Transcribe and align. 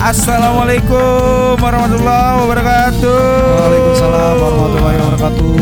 Assalamualaikum 0.00 1.60
warahmatullahi 1.60 2.40
wabarakatuh. 2.40 3.20
Waalaikumsalam 3.52 4.34
warahmatullahi 4.40 4.96
wabarakatuh. 4.96 5.52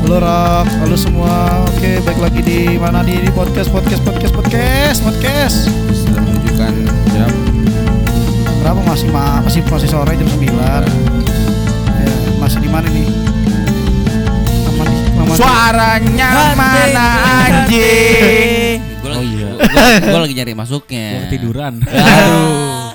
Halo 0.00 0.16
Rak, 0.16 0.66
halo 0.80 0.96
semua. 0.96 1.60
Oke, 1.68 2.00
baik 2.00 2.16
lagi 2.16 2.40
di 2.40 2.80
mana 2.80 3.04
nih 3.04 3.20
di 3.20 3.30
podcast 3.36 3.68
podcast 3.68 4.00
podcast 4.00 4.32
podcast 4.32 4.98
podcast. 5.04 5.68
Sudah 5.92 6.24
menunjukkan 6.24 6.72
jam 7.12 7.28
Berapa 8.64 8.80
masih 8.80 9.12
ma 9.12 9.44
masih 9.44 9.60
masih 9.68 9.88
sore 9.92 10.16
jam 10.16 10.24
9 10.24 10.48
Ya, 10.48 12.08
masih 12.40 12.64
di 12.64 12.70
mana 12.72 12.88
nih? 12.88 13.12
Aman 14.72 14.86
nih, 14.88 15.00
aman. 15.20 15.36
suaranya 15.36 16.28
mana 16.56 17.06
anjing? 17.44 18.87
Gue 19.58 19.68
lagi, 19.68 19.82
iya. 19.84 19.98
gua- 19.98 20.08
gua 20.08 20.20
lagi 20.24 20.34
nyari 20.34 20.52
masuknya. 20.54 21.06
Gua 21.08 21.20
ketiduran. 21.26 21.74
Aduh. 21.80 22.86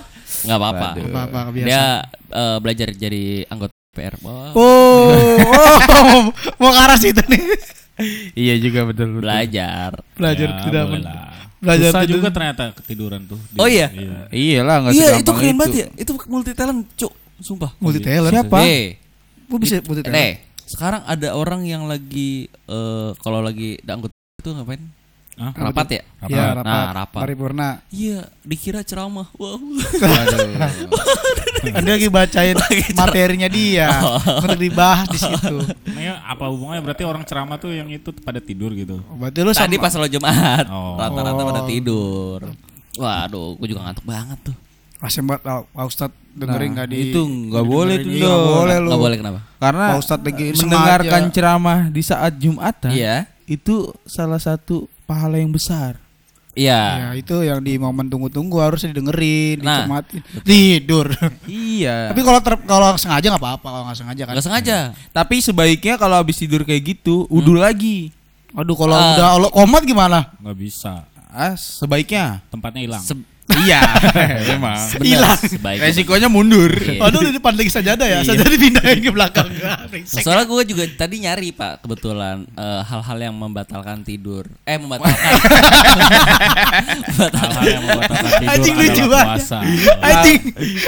Nggak 0.43 0.57
apa-apa. 0.57 0.87
Apa-apa. 0.99 1.39
Dia 1.53 1.83
eh, 2.09 2.57
belajar 2.59 2.87
jadi 2.91 3.23
anggota 3.47 3.71
PR. 3.89 4.15
Wah, 4.19 4.51
Oh, 4.51 5.13
oh, 5.13 6.21
mau 6.59 6.69
ke 6.69 6.79
arah 6.79 6.97
situ 6.97 7.21
nih. 7.25 7.43
Iya 8.33 8.57
juga 8.57 8.83
betul 8.83 9.13
betul. 9.13 9.21
belajar. 9.21 9.91
Belajar 10.13 10.47
Ya, 10.49 10.59
tidak 10.63 10.83
boleh 10.83 10.97
men- 10.97 11.05
lah. 11.05 11.29
belajar 11.59 11.89
Susah 11.89 12.01
tidur. 12.01 12.15
juga 12.17 12.27
ternyata 12.29 12.63
ketiduran 12.73 13.21
tuh. 13.23 13.39
Di- 13.45 13.55
Oh 13.55 13.67
iya? 13.67 13.87
Iyalah 14.27 14.75
nggak 14.81 14.93
Iya, 14.93 15.09
itu 15.17 15.31
keren 15.31 15.55
banget 15.55 15.73
ya. 15.77 15.87
Itu 15.95 16.11
multi 16.25 16.51
talent, 16.51 16.89
cuk. 16.93 17.13
Sumpah. 17.37 17.71
multi 17.77 17.99
talent. 17.99 18.33
Siapa? 18.33 18.57
Eh, 18.63 18.97
Gue 19.45 19.59
bisa 19.59 19.77
multi 19.79 20.01
talent. 20.01 20.17
eh, 20.17 20.33
sekarang 20.65 21.05
ada 21.05 21.29
orang 21.31 21.63
yang 21.63 21.85
lagi 21.85 22.49
eh 22.49 23.09
kalau 23.21 23.39
lagi 23.39 23.77
anggota 23.85 24.11
itu 24.35 24.49
ngapain? 24.49 24.81
Hah? 25.33 25.49
Rapat 25.51 25.87
ya? 25.89 26.01
Ya, 26.23 26.53
Rapat. 26.53 26.55
rapat. 26.55 26.65
Nah, 26.69 26.89
rapat. 26.93 27.21
Paripurna. 27.25 27.69
Iya, 27.89 28.19
dikira 28.41 28.85
ceramah. 28.85 29.33
Wow. 29.33 29.57
Waduh. 29.97 30.49
Dia 31.63 31.93
lagi 31.95 32.07
bacain 32.07 32.55
materinya 32.93 33.47
dia 33.47 33.87
untuk 34.37 34.59
dibahas 34.59 35.07
di 35.07 35.17
situ. 35.17 35.55
Nah, 35.89 36.21
apa 36.21 36.43
hubungannya 36.47 36.83
berarti 36.83 37.01
orang 37.01 37.23
ceramah 37.23 37.57
tuh 37.57 37.71
yang 37.71 37.87
itu 37.87 38.13
pada 38.15 38.37
tidur 38.37 38.75
gitu. 38.75 38.99
Berarti 39.15 39.39
lu 39.41 39.51
Tadi 39.51 39.73
sama 39.73 39.81
pas 39.81 39.93
lo 39.95 40.07
Jumat, 40.07 40.65
Oh. 40.69 40.99
rata-rata 40.99 41.41
pada 41.41 41.61
Oh. 41.61 41.67
tidur. 41.67 42.39
Waduh, 42.93 43.57
gue 43.57 43.67
juga 43.69 43.81
ngantuk 43.83 44.05
banget 44.05 44.37
tuh. 44.43 44.55
Masih 44.99 45.19
buat 45.19 45.41
Pak 45.41 45.67
Pak 45.67 45.83
Ustadz 45.83 46.15
dengerin 46.31 46.69
Nah, 46.69 46.75
nggak 46.79 46.87
di 46.87 46.97
itu 47.09 47.21
nggak 47.25 47.65
boleh 47.65 47.95
tuh 47.99 48.11
Iya, 48.11 48.21
dong. 48.21 48.37
nggak 48.37 48.53
boleh 48.53 48.75
lu. 48.77 48.87
Nggak 48.87 49.01
boleh 49.01 49.17
kenapa? 49.17 49.39
Karena 49.57 49.85
Pak 49.89 49.99
Ustadz 49.99 50.23
lagi 50.23 50.45
mendengarkan 50.55 51.21
sengaja. 51.25 51.33
ceramah 51.33 51.79
di 51.89 52.01
saat 52.01 52.33
Jumatan 52.37 52.91
Iya. 52.93 53.15
itu 53.43 53.75
salah 54.05 54.39
satu 54.39 54.87
pahala 55.13 55.37
yang 55.37 55.53
besar. 55.53 56.01
Iya. 56.53 56.81
Ya 56.97 57.09
itu 57.13 57.33
yang 57.41 57.61
di 57.61 57.77
momen 57.77 58.05
tunggu-tunggu 58.05 58.57
harus 58.57 58.81
didengerin, 58.81 59.57
Nah. 59.57 59.85
dicermatin, 59.85 60.21
tidur. 60.41 61.09
Iya. 61.45 61.97
Tapi 62.13 62.21
kalau 62.21 62.39
ter- 62.39 62.61
kalau 62.63 62.87
sengaja 62.93 63.25
nggak 63.29 63.41
apa-apa, 63.41 63.67
kalau 63.67 63.83
nggak 63.85 63.97
sengaja 63.97 64.21
kan. 64.23 64.33
Nggak 64.33 64.45
sengaja. 64.45 64.77
Tapi 65.09 65.35
sebaiknya 65.39 65.97
kalau 65.97 66.17
habis 66.17 66.37
tidur 66.37 66.61
kayak 66.61 66.81
gitu, 66.93 67.25
udu 67.27 67.53
lagi. 67.53 68.13
Aduh 68.53 68.77
kalau 68.77 68.93
Ah. 68.93 69.13
udah 69.13 69.29
lo 69.39 69.49
komat 69.49 69.81
gimana? 69.81 70.29
Nggak 70.37 70.57
bisa. 70.59 71.09
Ah, 71.33 71.57
sebaiknya. 71.57 72.45
Tempatnya 72.47 72.85
hilang. 72.85 73.01
Se- 73.01 73.17
iya, 73.63 73.81
memang. 74.51 74.77
Hilang. 74.99 75.39
Resikonya 75.77 76.27
mundur. 76.27 76.69
Iya. 76.69 76.99
Aduh 77.01 77.21
di 77.21 77.33
depan 77.33 77.53
lagi 77.53 77.69
sajadah 77.69 78.03
ya, 78.03 78.19
sajadah 78.21 78.51
dipindahin 78.51 78.99
ke 78.99 79.09
belakang. 79.09 79.47
Brengsek. 79.91 80.21
Soalnya 80.21 80.45
gue 80.45 80.63
juga 80.65 80.83
tadi 80.95 81.19
nyari 81.19 81.49
pak 81.49 81.81
kebetulan 81.81 82.45
eh, 82.49 82.81
hal-hal 82.83 83.17
yang 83.21 83.35
membatalkan 83.35 84.01
tidur. 84.01 84.45
Eh 84.63 84.75
membatalkan. 84.75 85.17
Hal-hal 87.13 87.65
yang 87.65 87.83
membatalkan 87.83 88.31
tidur 88.33 88.49
Anjing 88.49 88.75
adalah 88.75 88.87
lucu 88.89 89.03
banget. 89.05 89.27
puasa. 89.27 89.57
Anjing, 90.01 90.41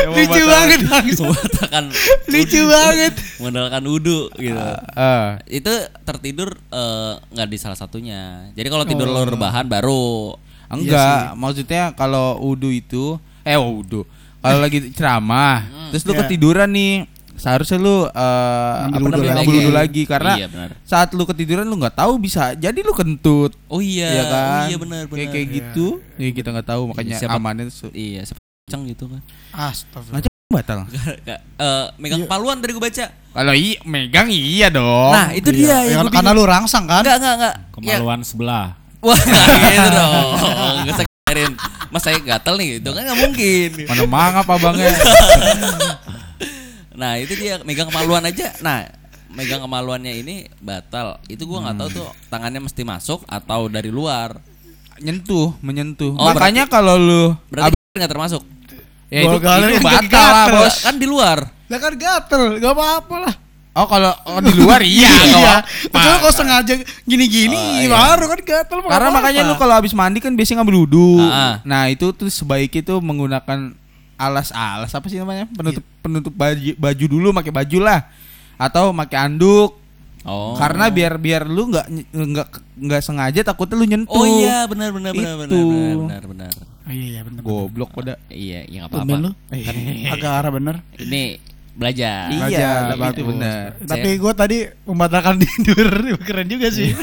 lucu 0.07 0.43
banget 0.45 0.79
membatalkan. 0.85 1.83
Lucu 2.27 2.61
banget. 2.65 3.13
Membatalkan 3.37 3.83
wudhu 3.85 4.19
gitu. 4.35 4.65
Ah, 4.93 5.37
Itu 5.45 5.73
tertidur 6.03 6.49
eh, 6.69 7.13
nggak 7.31 7.47
di 7.47 7.57
salah 7.57 7.77
satunya. 7.77 8.49
Jadi 8.53 8.67
kalau 8.67 8.83
tidur 8.83 9.03
Oh. 9.05 9.13
lo 9.13 9.21
rebahan 9.27 9.65
baru. 9.65 10.33
Enggak, 10.67 11.33
maksudnya 11.33 11.83
kalau 11.91 12.39
udu 12.39 12.69
itu 12.69 13.15
eh 13.41 13.53
udu. 13.53 14.03
Kalau 14.37 14.59
lagi 14.59 14.89
ceramah, 14.89 15.61
terus 15.89 16.03
lu 16.03 16.13
Iya. 16.13 16.21
ketiduran 16.21 16.69
nih, 16.69 16.93
seharusnya 17.35 17.77
lu 17.77 18.05
eh, 18.05 18.73
Ngambil 18.87 18.93
apa 18.93 19.07
namanya 19.11 19.35
lagi. 19.35 19.59
lagi 19.71 20.03
karena 20.05 20.33
Iya 20.35 20.47
benar. 20.47 20.69
saat 20.81 21.09
lu 21.11 21.23
ketiduran 21.23 21.63
lu 21.63 21.75
nggak 21.75 21.95
tahu 21.95 22.17
bisa 22.17 22.53
jadi 22.53 22.77
lu 22.77 22.93
kentut. 22.93 23.57
Oh 23.65 23.79
iya. 23.79 24.05
Iya 24.11 24.23
kan? 24.25 24.45
Oh 24.45 24.61
iya 24.65 24.77
benar 24.77 25.01
benar. 25.03 25.17
Kayak 25.19 25.29
kayak 25.31 25.47
gitu. 25.51 25.85
Ya 26.15 26.29
kita 26.31 26.47
nggak 26.51 26.67
tahu 26.67 26.81
makanya 26.89 27.17
Siapa- 27.17 27.35
amannya 27.35 27.67
su- 27.67 27.89
Iya, 27.89 28.21
siapa 28.23 28.37
kenceng 28.63 28.83
gitu 28.87 29.03
kan. 29.07 29.21
Astagfirullah. 29.51 30.33
Batal. 30.45 30.85
Gak, 31.27 31.41
eh, 31.57 31.85
megang 31.97 32.21
Iya. 32.21 32.29
paluan 32.29 32.61
tadi 32.61 32.71
gue 32.71 32.79
baca. 32.79 33.05
Kalau 33.11 33.53
iya 33.53 33.81
megang 33.83 34.29
iya 34.29 34.69
dong. 34.69 35.09
Nah, 35.09 35.33
itu 35.33 35.49
Iya, 35.49 35.57
dia 35.83 35.97
yang 35.97 36.05
ya, 36.05 36.13
karena 36.13 36.31
lu 36.31 36.45
rangsang 36.45 36.85
kan? 36.85 37.01
Enggak, 37.01 37.17
enggak, 37.17 37.33
enggak. 37.35 37.55
Ya, 37.81 37.97
Kemaluan 37.97 38.21
sebelah. 38.21 38.67
Wah, 39.05 39.19
nggak 39.21 39.45
gitu 39.69 39.89
dong. 39.93 40.29
Enggak 40.81 40.95
saya 40.97 41.07
kirain 41.29 41.53
Mas 41.93 42.01
saya 42.01 42.17
gatel 42.17 42.55
nih, 42.57 42.69
itu 42.81 42.89
kan 42.89 43.01
nggak 43.05 43.19
mungkin. 43.21 43.69
mana 43.85 44.03
mangap 44.09 44.45
abangnya. 44.49 44.89
Nah, 46.95 47.19
itu 47.19 47.35
dia 47.35 47.59
megang 47.67 47.91
kemaluan 47.91 48.23
aja. 48.23 48.55
Nah, 48.63 48.87
megang 49.35 49.61
kemaluannya 49.61 50.15
ini 50.15 50.47
batal. 50.63 51.19
Itu 51.27 51.43
gua 51.43 51.67
nggak 51.67 51.75
tahu 51.75 51.89
tuh 51.91 52.07
tangannya 52.31 52.63
mesti 52.63 52.81
masuk 52.87 53.21
atau 53.27 53.67
dari 53.67 53.91
luar. 53.91 54.39
nyentuh, 54.95 55.51
menyentuh. 55.59 56.15
Oh, 56.15 56.31
Makanya 56.31 56.71
kalau 56.71 56.95
lu 56.95 57.35
Berarti 57.51 57.75
nggak 57.99 58.11
termasuk. 58.15 58.47
ya 59.11 59.27
itu, 59.27 59.37
itu 59.43 59.75
yang 59.75 59.83
batal 59.83 60.23
lah, 60.23 60.47
gatel. 60.47 60.55
Bos. 60.63 60.75
Kan 60.87 60.95
di 60.95 61.07
luar. 61.07 61.37
Lah 61.67 61.79
kan 61.83 61.93
gatel, 61.99 62.43
gak 62.63 62.71
apa-apa 62.71 63.15
lah. 63.27 63.33
Oh, 63.75 63.83
kalau 63.91 64.15
oh, 64.23 64.39
di 64.39 64.55
luar 64.55 64.79
iya, 64.87 65.11
Iya, 65.11 65.55
kecuali 65.91 66.17
kalau 66.23 66.31
sengaja 66.31 66.73
gini-gini 67.03 67.59
Oh, 67.59 67.83
iya. 67.83 67.91
baru 67.91 68.31
kan 68.31 68.39
gatel. 68.39 68.77
Karena 68.87 69.11
nggak 69.11 69.15
makanya 69.19 69.41
lu 69.43 69.53
kalau 69.59 69.75
habis 69.75 69.91
mandi 69.91 70.23
kan 70.23 70.31
biasanya 70.31 70.63
ngambil 70.63 70.87
wudhu. 70.87 71.19
Ah, 71.19 71.27
ah. 71.27 71.53
Nah, 71.67 71.91
itu 71.91 72.07
tuh 72.15 72.31
sebaiknya 72.31 72.87
tuh 72.87 73.03
menggunakan 73.03 73.75
alas-alas 74.15 74.95
apa 74.95 75.11
sih 75.11 75.19
namanya? 75.19 75.51
Penutup 75.51 75.83
Iya. 75.83 75.99
penutup 75.99 76.31
baju, 76.31 76.71
baju 76.79 77.05
dulu 77.11 77.27
pakai 77.35 77.51
baju 77.51 77.77
lah. 77.83 77.99
Atau 78.55 78.95
pakai 78.95 79.17
anduk. 79.27 79.75
Oh. 80.23 80.55
Karena 80.55 80.87
biar 80.87 81.19
biar 81.19 81.43
lu 81.43 81.67
nggak 81.69 81.85
nggak 82.15 82.47
nggak 82.79 83.01
sengaja 83.03 83.43
takutnya 83.43 83.75
lu 83.75 83.85
nyentuh. 83.85 84.15
Oh 84.15 84.23
iya, 84.23 84.63
benar 84.71 84.95
benar 84.95 85.11
benar 85.11 85.35
benar 85.35 85.51
benar 85.51 85.95
benar 85.99 86.23
benar. 86.31 86.51
Oh, 86.87 86.93
iya, 86.95 87.05
iya 87.11 87.21
bener. 87.27 87.41
Goblok 87.43 87.91
pada. 87.91 88.15
Iya, 88.31 88.63
ya 88.71 88.87
nggak 88.87 89.03
Tumben 89.03 89.35
apa-apa. 89.35 89.51
Kan 89.67 89.75
agak 90.15 90.31
arah 90.31 90.51
bener. 90.55 90.75
Ini 90.95 91.23
belajar. 91.75 92.31
Iya, 92.31 92.39
Belajar, 92.39 92.79
itu 92.87 92.97
bagus. 92.97 93.25
benar. 93.27 93.63
Tapi 93.83 94.09
gue 94.15 94.33
tadi 94.33 94.57
membatalkan 94.83 95.35
tidur, 95.43 95.87
keren 96.17 96.47
juga 96.47 96.67
sih. 96.71 96.95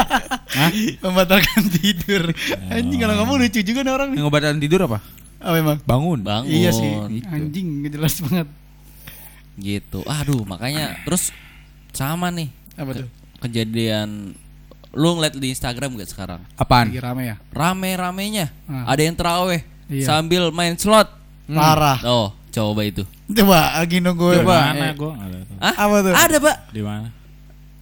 membatalkan 1.04 1.60
tidur. 1.70 2.32
Anjing 2.68 2.98
kalau 2.98 3.14
kamu 3.16 3.32
lucu 3.38 3.60
juga 3.60 3.80
nih 3.82 3.92
orang 3.92 4.08
nih. 4.10 4.18
Yang 4.18 4.28
obatan 4.28 4.56
tidur 4.58 4.80
apa? 4.84 4.98
Oh 5.40 5.52
memang. 5.52 5.76
Bangun. 5.84 6.18
Bangun. 6.20 6.48
Iya 6.48 6.70
sih. 6.70 6.92
Gitu. 7.10 7.26
Anjing 7.28 7.66
gak 7.82 7.92
jelas 7.94 8.14
banget. 8.20 8.48
Gitu. 9.56 10.00
Aduh, 10.02 10.42
makanya 10.44 10.96
terus 11.02 11.32
sama 11.92 12.30
nih 12.30 12.48
Apa 12.74 12.94
tuh? 12.94 13.08
kejadian 13.40 14.32
lu 14.90 15.08
ngeliat 15.14 15.34
di 15.34 15.48
Instagram 15.50 15.96
gak 15.96 16.08
sekarang? 16.08 16.40
Apaan? 16.54 16.88
Lagi 16.88 17.00
rame 17.00 17.22
ya? 17.26 17.36
Rame-ramenya 17.50 18.46
Ah. 18.64 18.88
ada 18.88 19.00
yang 19.00 19.14
teraweh 19.14 19.60
Iya. 19.86 20.06
sambil 20.08 20.48
main 20.50 20.74
slot. 20.74 21.08
Parah. 21.46 21.98
Oh, 22.06 22.30
coba 22.50 22.80
itu. 22.82 23.02
Coba 23.30 23.78
lagi 23.78 23.98
nunggu. 23.98 24.28
Di 24.30 24.38
Coba, 24.42 24.56
mana 24.70 24.86
eh. 24.86 24.94
tahu. 24.94 25.10
Hah? 25.58 25.74
Apa 25.76 25.96
tuh? 26.00 26.12
Ada, 26.12 26.36
Pak. 26.38 26.56
Di 26.70 26.82
mana? 26.82 27.08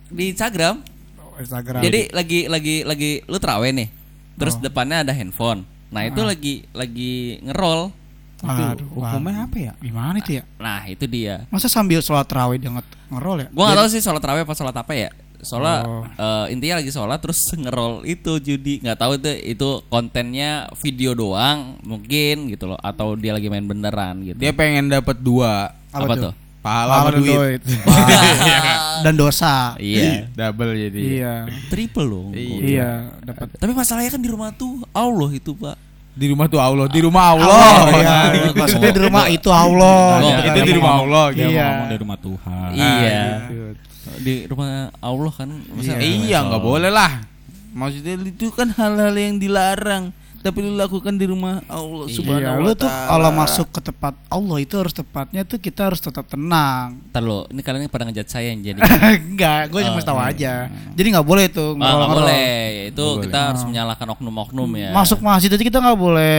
Di 0.09 0.25
Instagram. 0.29 0.75
Oh, 1.19 1.37
Instagram. 1.37 1.81
Jadi 1.81 2.01
lagi 2.11 2.41
lagi 2.47 2.77
lagi 2.83 3.11
lu 3.25 3.37
teraweh 3.37 3.71
nih. 3.71 3.89
Terus 4.37 4.55
Oh. 4.55 4.62
depannya 4.62 5.03
ada 5.03 5.12
handphone. 5.12 5.67
Nah, 5.89 6.05
itu 6.05 6.21
Ah. 6.21 6.28
lagi 6.28 6.55
lagi 6.71 7.12
ngerol. 7.42 7.91
Aduh, 8.39 8.87
Hukumnya 8.95 9.51
apa 9.51 9.57
ya? 9.59 9.72
Gimana 9.83 10.22
itu 10.22 10.39
ya? 10.39 10.47
Nah, 10.57 10.87
itu 10.87 11.10
dia. 11.10 11.42
Masa 11.51 11.66
sambil 11.66 11.98
sholat 11.98 12.22
terawih 12.22 12.54
dia 12.57 12.71
nge- 12.71 12.95
ngerol 13.10 13.42
ya? 13.42 13.48
Gua 13.51 13.66
nggak 13.66 13.78
tahu 13.83 13.89
sih 13.91 13.98
sholat 13.98 14.22
terawih 14.22 14.47
apa 14.47 14.54
sholat 14.54 14.77
apa 14.77 14.92
ya. 14.95 15.10
Soalnya 15.41 15.77
Oh. 15.83 16.03
eh, 16.05 16.47
intinya 16.51 16.83
lagi 16.83 16.91
sholat 16.91 17.19
terus 17.19 17.39
ngerol 17.63 18.03
itu 18.03 18.39
judi 18.39 18.83
nggak 18.83 18.99
tahu 18.99 19.13
itu 19.17 19.31
itu 19.49 19.69
kontennya 19.87 20.67
video 20.77 21.15
doang 21.15 21.79
mungkin 21.81 22.51
gitu 22.51 22.67
loh 22.67 22.79
atau 22.79 23.15
dia 23.15 23.31
lagi 23.31 23.47
main 23.47 23.63
beneran 23.63 24.23
gitu. 24.23 24.37
Dia 24.37 24.51
pengen 24.51 24.89
dapat 24.89 25.15
dua 25.17 25.71
Apa 25.89 26.05
apa, 26.05 26.15
tuh? 26.15 26.25
tuh? 26.27 26.35
pahala 26.59 27.09
dan 27.09 27.23
duit. 27.23 27.63
Dan 29.07 29.15
dosa. 29.15 29.79
Iya. 29.79 30.27
Double 30.35 30.75
jadi. 30.75 31.01
Iya. 31.01 31.35
Triple 31.71 32.03
loh. 32.03 32.35
Iya, 32.35 33.15
dapat. 33.23 33.55
Tapi 33.55 33.71
masalahnya 33.71 34.11
kan 34.11 34.19
di 34.19 34.27
rumah 34.27 34.51
tuh 34.51 34.83
Allah 34.91 35.31
itu 35.31 35.55
pak. 35.55 35.79
Di 36.19 36.27
rumah 36.27 36.51
tuh 36.51 36.59
Allah, 36.59 36.91
di 36.91 36.99
rumah 36.99 37.31
Allah. 37.31 37.47
Oh, 37.47 37.95
iya. 37.95 38.51
Maksudnya 38.51 38.91
di 38.91 39.01
rumah 39.07 39.31
itu 39.31 39.47
Allah. 39.55 40.19
gitu 40.19 40.41
itu 40.51 40.61
di 40.67 40.75
rumah 40.75 40.93
Allah. 40.99 41.25
Iya. 41.31 41.47
ngomong 41.47 41.89
di 41.89 41.99
rumah 42.03 42.19
Tuhan. 42.19 42.71
Iya. 42.75 43.23
gitu. 43.47 43.88
Di 44.16 44.45
rumah 44.45 44.69
Allah 44.95 45.33
kan. 45.33 45.49
Masa 45.69 45.95
Iya. 45.95 45.99
Iya, 46.01 46.39
nggak 46.43 46.63
boleh 46.63 46.89
lah. 46.89 47.22
Maksudnya 47.71 48.15
itu 48.19 48.49
kan 48.51 48.69
hal-hal 48.71 49.13
yang 49.13 49.37
dilarang. 49.37 50.10
tapi 50.39 50.63
lu 50.63 50.71
lakukan 50.72 51.10
di 51.13 51.27
rumah 51.27 51.59
Allah 51.66 52.07
Iya, 52.07 52.15
Subhanahu 52.15 52.39
Iya, 52.39 52.63
lu 52.63 52.71
tuh 52.72 52.87
taala. 52.87 53.10
kalau 53.10 53.31
masuk 53.34 53.66
ke 53.69 53.81
tempat 53.83 54.15
Allah 54.28 54.57
itu 54.57 54.71
harus 54.72 54.95
tepatnya 54.95 55.43
tuh 55.43 55.59
kita 55.59 55.81
harus 55.83 55.99
tetap 55.99 56.25
tenang. 56.25 56.95
Ntar 57.10 57.21
lo, 57.21 57.51
ini 57.51 57.59
kalian 57.59 57.91
pada 57.91 58.07
ngejat 58.07 58.28
saya 58.31 58.55
yang 58.55 58.63
jadi. 58.63 58.78
Enggak, 59.28 59.66
gue 59.69 59.83
cuma 59.83 59.99
Oh, 59.99 60.07
tahu 60.07 60.16
aja. 60.16 60.71
Jadi 60.95 61.07
nggak 61.11 61.27
boleh 61.27 61.51
tuh 61.51 61.75
Ah, 61.75 61.77
nggak 61.77 61.91
ngerol-ngerol. 61.91 62.19
boleh. 62.22 62.54
Itu 62.87 63.03
Nggak 63.03 63.22
kita 63.27 63.39
harus 63.45 63.63
menyalahkan 63.66 64.09
oknum-oknum 64.09 64.71
ya. 64.78 64.91
Masuk 64.95 65.19
masjid 65.19 65.51
aja 65.51 65.65
kita 65.65 65.78
nggak 65.83 65.99
boleh 65.99 66.39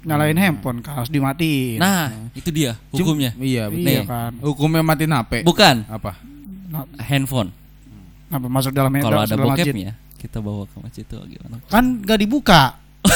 nyalain 0.00 0.38
handphone, 0.40 0.78
kan, 0.80 0.92
harus 0.96 1.12
dimatiin. 1.12 1.76
Nah, 1.76 2.08
itu 2.32 2.48
dia 2.48 2.80
hukumnya. 2.88 3.36
Iya, 3.36 3.68
betul. 3.68 3.84
iya 3.84 4.02
kan. 4.02 4.32
Hukumnya 4.40 4.80
matiin 4.80 5.12
HP. 5.12 5.44
Bukan 5.44 5.84
Apa? 5.84 6.16
Nah, 6.68 6.84
handphone. 7.00 7.50
Kenapa 8.28 8.46
masuk 8.52 8.72
dalam 8.76 8.92
Kalau 8.92 9.24
ada 9.24 9.36
bokepnya, 9.40 9.96
kita 10.20 10.38
bawa 10.44 10.68
ke 10.68 10.76
masjid 10.84 11.04
itu 11.04 11.16
gimana? 11.16 11.64
Kan 11.72 12.04
nggak 12.04 12.20
dibuka. 12.20 12.76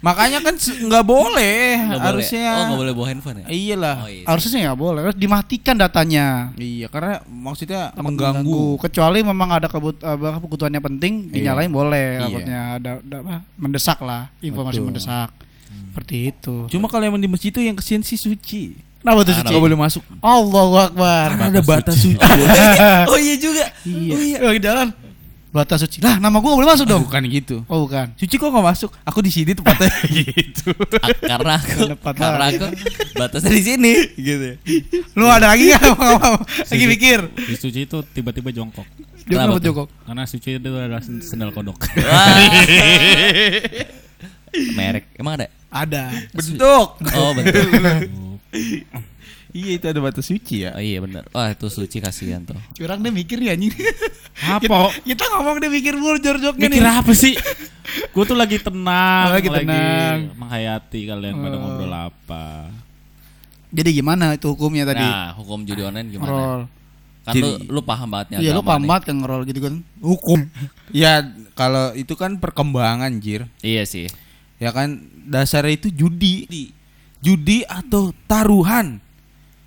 Makanya 0.00 0.40
kan 0.40 0.56
nggak 0.56 1.04
boleh 1.04 1.76
boleh. 1.76 2.00
harusnya. 2.00 2.48
Oh, 2.56 2.64
nggak 2.72 2.80
boleh 2.80 2.92
bawa 2.96 3.06
handphone 3.12 3.36
ya? 3.44 3.46
Iyalah. 3.52 3.96
Oh, 4.00 4.08
iya. 4.08 4.24
Harusnya 4.24 4.58
nggak 4.64 4.80
boleh, 4.80 5.00
harus 5.04 5.18
dimatikan 5.20 5.76
datanya. 5.76 6.26
Iya, 6.56 6.88
karena 6.88 7.20
maksudnya 7.28 7.92
Takut 7.92 8.08
mengganggu. 8.08 8.80
Kecuali 8.80 9.20
memang 9.20 9.60
ada 9.60 9.68
kebut 9.68 10.00
apa, 10.00 10.40
kebutuhannya 10.40 10.80
penting, 10.80 11.28
Iya. 11.28 11.32
dinyalain 11.36 11.68
boleh. 11.68 12.08
Iya. 12.16 12.24
Takutnya 12.24 12.60
ada, 12.80 12.90
ada 12.96 13.16
apa, 13.20 13.34
mendesak 13.60 13.98
lah, 14.00 14.32
informasi 14.40 14.80
Betul. 14.80 14.88
mendesak. 14.88 15.30
Seperti 15.68 16.16
itu. 16.32 16.54
Cuma 16.72 16.88
kalau 16.88 17.04
yang 17.04 17.20
di 17.20 17.28
masjid 17.28 17.52
itu 17.52 17.60
yang 17.60 17.76
kesian 17.76 18.00
sih 18.00 18.16
suci. 18.16 18.78
Kenapa 19.00 19.18
tuh 19.24 19.32
suci? 19.32 19.48
Nggak 19.48 19.64
boleh 19.64 19.78
masuk. 19.80 20.02
Allahu 20.20 20.74
Akbar. 20.76 21.26
Karena 21.32 21.46
ada 21.48 21.60
batas 21.64 21.96
suci. 21.96 22.20
oh 23.10 23.16
iya 23.16 23.34
juga. 23.40 23.64
Iya. 23.88 24.36
Lagi 24.44 24.60
jalan. 24.60 24.88
Batas 25.50 25.82
suci. 25.82 25.98
Lah, 25.98 26.22
nama 26.22 26.38
gua 26.38 26.54
boleh 26.54 26.68
masuk 26.68 26.86
dong. 26.86 27.02
Bukan 27.08 27.26
gitu. 27.26 27.66
Oh, 27.66 27.88
bukan. 27.88 28.12
Suci 28.14 28.38
kok 28.38 28.52
nggak 28.52 28.66
masuk? 28.70 28.92
Aku 29.02 29.18
di 29.18 29.34
sini 29.34 29.50
tempatnya 29.56 29.90
gitu. 30.22 30.70
Karena 31.26 31.58
aku, 31.58 31.90
karena 32.14 32.44
aku 32.54 32.66
batasnya 33.18 33.50
di 33.50 33.62
sini 33.64 33.92
gitu. 34.14 34.60
Lu 35.18 35.26
ada 35.26 35.50
lagi 35.50 35.74
nggak? 35.74 35.82
lagi 36.70 36.84
mikir. 36.86 37.18
Di 37.34 37.56
suci 37.58 37.82
itu 37.88 37.98
tiba-tiba 38.14 38.54
jongkok. 38.54 38.86
Dia 39.26 39.42
Kenapa? 39.42 39.58
Joko? 39.58 39.90
Karena 40.06 40.22
suci 40.28 40.60
itu 40.60 40.70
adalah 40.70 41.02
sen- 41.02 41.18
sendal 41.24 41.50
kodok. 41.50 41.82
Merek 44.78 45.18
emang 45.18 45.34
ada? 45.34 45.46
Ada. 45.66 46.14
Bentuk. 46.30 46.88
Oh 47.00 47.30
betul. 47.34 48.29
Iya 49.50 49.70
itu 49.74 49.86
ada 49.86 49.98
batas 49.98 50.30
suci 50.30 50.62
ya. 50.62 50.70
Oh 50.74 50.82
iya 50.82 51.02
benar. 51.02 51.26
Wah 51.30 51.50
itu 51.50 51.66
suci 51.66 51.98
kasihan 51.98 52.38
tuh. 52.40 52.54
Curang 52.72 53.02
deh 53.02 53.10
mikir 53.10 53.42
ya 53.42 53.50
anjing. 53.50 53.74
Apa? 54.46 54.94
Kita 55.02 55.26
ngomong 55.26 55.58
deh 55.58 55.66
mikir 55.66 55.98
mulu 55.98 56.16
jor-jornya 56.16 56.70
Mikir 56.70 56.78
nih. 56.78 56.86
apa 56.86 57.12
sih? 57.12 57.34
Gue 58.14 58.22
tuh 58.22 58.38
lagi 58.38 58.62
tenang, 58.62 59.26
Oh, 59.26 59.34
lagi 59.34 59.50
tenang. 59.50 60.38
menghayati 60.38 61.00
kalian 61.02 61.34
pada 61.36 61.56
Oh. 61.56 61.60
ngobrol 61.66 61.90
apa. 61.90 62.70
Jadi 63.70 63.90
gimana 63.92 64.34
itu 64.34 64.46
hukumnya 64.48 64.86
tadi? 64.86 65.02
Nah 65.02 65.34
hukum 65.34 65.62
judi 65.62 65.82
online 65.82 66.08
gimana? 66.08 66.30
Ngerol. 66.30 66.60
Kan 67.20 67.32
Jadi- 67.34 67.42
lu, 67.66 67.74
lu 67.74 67.80
paham 67.82 68.08
banget 68.08 68.26
nih 68.30 68.36
Iya 68.40 68.50
lu 68.54 68.62
paham 68.62 68.82
banget 68.84 69.02
kan 69.10 69.16
ngerol 69.18 69.42
gitu 69.44 69.60
kan. 69.60 69.74
Hukum. 69.98 70.40
Ya 70.90 71.26
kalau 71.52 71.90
itu 71.94 72.14
kan 72.14 72.38
perkembangan 72.38 73.10
jir. 73.18 73.50
Iya 73.60 73.82
sih. 73.82 74.06
Ya 74.58 74.70
kan 74.70 74.94
dasarnya 75.26 75.74
itu 75.74 75.90
judi. 75.90 76.46
Judi 77.20 77.62
atau 77.62 78.12
taruhan. 78.24 78.96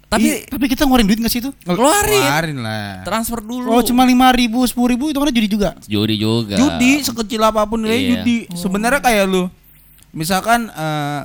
Tapi 0.07 0.45
tapi 0.45 0.65
kita 0.67 0.85
ngeluarin 0.85 1.05
duit 1.05 1.17
gak 1.17 1.29
sih 1.29 1.41
itu? 1.41 1.49
Keluarin. 1.59 2.21
Keluarin 2.21 2.57
lah. 2.59 3.01
Transfer 3.01 3.41
dulu. 3.41 3.65
Oh 3.67 3.81
cuma 3.81 4.03
lima 4.03 4.29
ribu, 4.29 4.61
sepuluh 4.63 4.93
ribu 4.93 5.09
itu 5.09 5.17
kan 5.17 5.27
judi 5.27 5.49
juga. 5.49 5.69
judi 5.83 6.15
juga. 6.15 6.53
Judi 6.53 7.01
sekecil 7.01 7.41
apa 7.41 7.61
pun 7.63 7.81
nilai 7.81 7.97
Iya. 7.97 8.09
judi. 8.15 8.37
Sebenarnya 8.51 9.01
kayak 9.01 9.25
lu. 9.25 9.49
Misalkan 10.11 10.69
eh, 10.69 11.19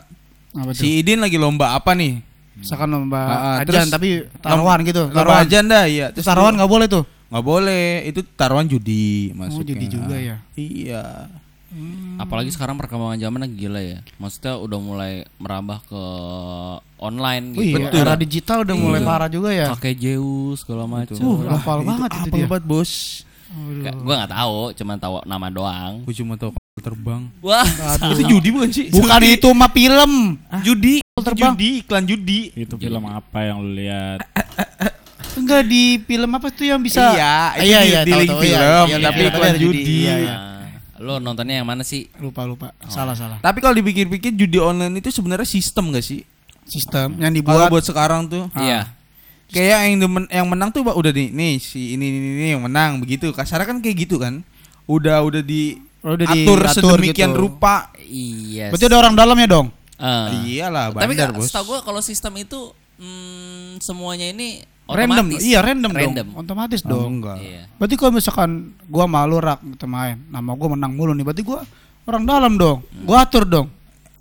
Apa 0.51 0.73
tuh? 0.73 0.81
si 0.81 0.99
Idin 0.99 1.21
lagi 1.21 1.37
lomba 1.37 1.73
apa 1.73 1.93
nih? 1.93 2.25
Misalkan 2.57 2.89
lomba 2.89 3.21
ah, 3.21 3.61
ajan 3.61 3.85
terus- 3.85 3.93
tapi 3.93 4.09
taruhan 4.41 4.81
gitu. 4.83 5.05
Lomba 5.07 5.21
Taruhan. 5.21 5.41
ajan 5.45 5.65
dah 5.65 5.85
iya. 5.85 6.07
Terus 6.09 6.25
taruhan 6.25 6.57
nggak 6.57 6.67
boleh 6.67 6.87
tuh. 6.89 7.05
nggak 7.29 7.45
boleh. 7.45 7.87
Itu 8.05 8.21
taruhan 8.35 8.65
judi 8.65 9.31
Oh 9.31 9.45
masuknya. 9.45 9.69
judi 9.69 9.87
juga 9.87 10.17
ya. 10.17 10.37
Iya. 10.55 11.29
Apalagi 12.17 12.49
sekarang 12.49 12.75
perkembangan 12.75 13.21
zaman 13.21 13.45
lagi 13.45 13.57
gila 13.59 13.79
ya. 13.79 13.99
Maksudnya 14.17 14.57
udah 14.57 14.79
mulai 14.79 15.13
merambah 15.37 15.85
ke 15.85 16.03
online 16.99 17.45
Oh 17.53 17.61
gitu. 17.61 17.79
iya, 17.79 17.89
era 17.95 18.15
digital 18.15 18.65
udah 18.65 18.75
mulai 18.75 19.01
parah 19.01 19.29
juga 19.29 19.53
ya. 19.53 19.71
Kakek 19.73 19.97
Zeus 19.99 20.65
segala 20.65 20.89
macam. 20.89 21.15
Uh, 21.15 21.45
hafal 21.47 21.79
Itu 21.79 21.87
banget 21.87 22.11
itu 22.11 22.21
apa 22.25 22.35
dia. 22.35 22.47
banget 22.49 22.65
bos? 22.65 22.93
Nggak, 23.49 23.95
gua 24.01 24.15
nggak 24.19 24.33
tahu, 24.35 24.59
cuman 24.75 24.97
tahu 24.99 25.15
nama 25.25 25.47
doang. 25.49 25.93
Gue 26.05 26.15
cuma 26.15 26.35
tahu 26.37 26.51
kapal 26.53 26.81
terbang. 26.83 27.23
Wah, 27.41 27.65
Itu 28.07 28.23
judi 28.27 28.49
bukan 28.49 28.69
sih? 28.69 28.87
Bukan 28.89 29.21
itu 29.25 29.49
mah 29.53 29.71
film. 29.71 30.13
Judi. 30.61 30.95
terbang. 31.19 31.53
Judi, 31.53 31.71
iklan 31.83 32.05
judi. 32.05 32.41
Itu 32.55 32.75
film 32.77 33.03
apa 33.05 33.39
yang 33.43 33.59
lu 33.59 33.73
lihat? 33.75 34.23
Enggak 35.35 35.63
di 35.65 35.99
film 36.01 36.31
apa 36.31 36.49
tuh 36.49 36.67
yang 36.67 36.79
bisa 36.79 36.99
Iya, 37.09 37.37
itu 37.55 37.63
iya, 37.65 37.79
di- 37.79 37.89
iya, 37.89 38.01
di 38.01 38.11
tahu, 38.11 38.21
link 38.21 38.31
tahu, 38.31 38.43
film, 38.43 38.85
iya, 38.85 38.85
iya, 38.91 38.97
tapi 39.03 39.19
iya, 39.19 39.29
iklan 39.29 39.55
judi. 39.57 39.83
Iya, 39.99 40.15
iya. 40.19 40.37
Lo 40.99 41.19
nontonnya 41.19 41.63
yang 41.63 41.69
mana 41.69 41.83
sih? 41.83 42.11
Lupa 42.19 42.43
lupa. 42.43 42.75
Salah 42.87 43.15
salah. 43.15 43.39
Tapi 43.39 43.59
kalau 43.59 43.75
dipikir-pikir 43.75 44.35
judi 44.35 44.59
online 44.59 44.99
itu 44.99 45.09
sebenarnya 45.09 45.47
sistem 45.47 45.91
gak 45.91 46.03
sih? 46.03 46.27
Sistem 46.65 47.17
yang 47.17 47.33
Kalau 47.33 47.39
dibuat 47.65 47.71
buat 47.71 47.85
sekarang 47.87 48.29
tuh 48.29 48.45
Iya. 48.53 48.93
kayak 49.49 49.79
yang 49.89 49.99
demen- 50.05 50.29
yang 50.29 50.45
menang 50.45 50.69
tuh 50.69 50.85
udah 50.85 51.09
di 51.09 51.33
nih 51.33 51.57
si 51.57 51.97
ini 51.97 52.05
ini, 52.13 52.29
ini 52.37 52.49
yang 52.53 52.63
menang 52.63 53.01
begitu. 53.01 53.31
Kasarnya 53.33 53.65
kan 53.65 53.79
kayak 53.81 54.05
gitu 54.05 54.21
kan. 54.21 54.45
Udah 54.85 55.25
udah 55.25 55.41
di 55.41 55.81
udah 56.05 56.27
atur 56.29 56.59
diatur 56.61 56.61
sedemikian 57.01 57.33
gitu. 57.33 57.41
rupa. 57.41 57.89
Iya. 58.05 58.69
Berarti 58.69 58.85
ada 58.87 58.99
orang 58.99 59.15
dalamnya 59.17 59.49
dong. 59.49 59.69
Ah. 59.99 60.31
Iyalah, 60.45 60.95
Tapi 60.95 61.11
bandar, 61.11 61.35
kan 61.35 61.43
Bos. 61.43 61.51
setahu 61.51 61.75
gua 61.75 61.79
kalau 61.83 61.99
sistem 61.99 62.39
itu 62.39 62.71
hmm, 62.99 63.79
semuanya 63.81 64.31
ini 64.31 64.63
Random. 64.89 65.29
otomatis. 65.29 65.43
Iya, 65.43 65.59
random, 65.61 65.93
Random. 65.93 66.27
dong. 66.27 66.39
Otomatis 66.41 66.81
Oh, 66.83 66.89
dong. 66.89 67.11
enggak. 67.15 67.39
Iya. 67.39 67.63
Berarti 67.77 67.95
kalau 67.95 68.13
misalkan 68.15 68.51
gua 68.85 69.05
malu 69.05 69.37
rak 69.37 69.61
gitu 69.67 69.85
main, 69.85 70.17
nama 70.27 70.51
gua 70.53 70.69
menang 70.73 70.93
mulu 70.93 71.13
nih. 71.13 71.23
Berarti 71.23 71.43
gua 71.43 71.61
orang 72.05 72.25
dalam 72.25 72.53
dong. 72.55 72.81
Gua 73.03 73.23
atur 73.23 73.45
dong. 73.45 73.69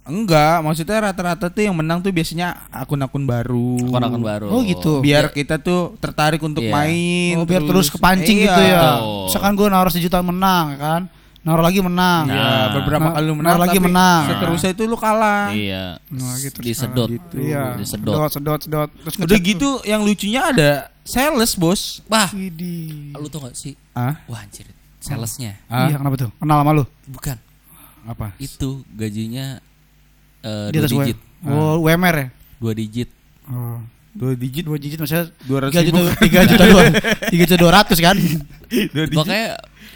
Enggak, 0.04 0.64
maksudnya 0.64 1.04
rata-rata 1.04 1.48
tuh 1.48 1.60
yang 1.62 1.76
menang 1.76 2.00
tuh 2.00 2.12
biasanya 2.12 2.64
akun-akun 2.70 3.24
baru. 3.24 3.76
Akun-akun 3.82 4.24
baru. 4.24 4.48
Oh, 4.48 4.64
gitu. 4.64 5.04
Biar 5.04 5.28
kita 5.30 5.60
tuh 5.60 6.00
tertarik 6.00 6.40
untuk 6.40 6.64
Iya. 6.64 6.72
main. 6.72 7.34
Oh, 7.36 7.44
biar 7.44 7.60
terus 7.60 7.92
kepancing 7.92 8.40
Iya. 8.40 8.46
gitu 8.46 8.62
ya. 8.62 8.80
Betul. 8.80 9.24
Misalkan 9.28 9.52
gua 9.54 9.68
naruh 9.70 9.92
sejuta 9.92 10.20
menang 10.22 10.66
ya 10.72 10.80
kan. 10.80 11.02
Naruh 11.48 11.64
lagi 11.64 11.80
menang. 11.80 12.28
Ya, 12.28 12.36
Nah. 12.36 12.68
beberapa 12.76 13.00
Nah, 13.02 13.14
kali 13.16 13.24
lu 13.24 13.36
menang 13.36 13.56
lagi 13.58 13.72
tapi 13.74 13.86
menang. 13.88 14.22
Seterusnya 14.28 14.70
itu 14.70 14.82
lu 14.84 14.98
kalah. 14.98 15.48
Iya. 15.50 15.86
Nah, 16.06 16.34
gitu. 16.38 16.58
Disedot. 16.60 17.08
Gitu. 17.08 17.36
Iya. 17.40 17.64
Disedot. 17.74 18.12
Sedot, 18.12 18.32
sedot, 18.34 18.60
sedot. 18.62 18.90
Terus 18.92 19.16
Udah 19.18 19.38
gitu 19.40 19.70
yang 19.82 20.04
lucunya 20.04 20.42
ada 20.44 20.72
sales, 21.02 21.56
Bos. 21.56 22.04
Wah, 22.06 22.28
tuh. 22.28 22.36
Widih. 22.36 23.16
lu 23.16 23.28
tau 23.28 23.40
gak 23.42 23.56
sih? 23.56 23.80
Ah? 23.92 24.20
Wah 24.28 24.44
anjir. 24.44 24.68
Salesnya. 25.00 25.56
Ah? 25.66 25.88
Iya, 25.88 25.98
kenapa 25.98 26.16
tuh? 26.20 26.30
Kenal 26.36 26.58
sama 26.60 26.72
lu? 26.74 26.84
Bukan. 27.08 27.38
Apa? 28.06 28.36
Itu 28.36 28.84
gajinya 28.90 29.64
eh, 30.42 30.68
Di 30.68 30.76
dua 30.76 30.84
atas 30.84 30.92
W- 30.92 31.00
digit. 31.02 31.18
Oh, 31.44 31.80
WMR 31.82 32.16
ya? 32.18 32.28
Dua 32.58 32.74
digit. 32.74 33.10
Oh. 33.48 33.80
Dua 34.12 34.34
digit, 34.34 34.66
Dua 34.66 34.76
digit 34.76 34.98
maksudnya 34.98 35.30
200 35.46 35.70
tiga 35.70 35.82
ribu. 35.82 35.96
juta 35.96 36.12
tiga 36.18 36.40
juta 36.44 36.64
dua 36.66 36.82
tiga 37.32 37.44
juta 37.46 37.58
dua 37.58 37.72
ratus 37.74 37.98
kan? 38.02 38.16
Dua 38.18 39.06
digit. 39.06 39.14
Pokoknya 39.14 39.44